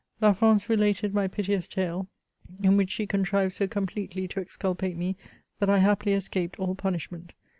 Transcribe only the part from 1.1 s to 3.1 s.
my piteous tale, in which she